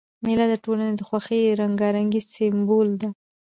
[0.25, 3.09] مېله د ټولني د خوښۍ او رنګارنګۍ سېمبول ده.